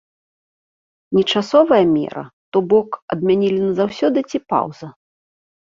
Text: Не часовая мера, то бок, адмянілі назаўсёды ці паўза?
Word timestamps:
Не 1.17 1.23
часовая 1.35 1.83
мера, 1.97 2.25
то 2.51 2.57
бок, 2.73 2.89
адмянілі 3.17 3.59
назаўсёды 3.69 4.19
ці 4.33 4.47
паўза? 4.53 4.87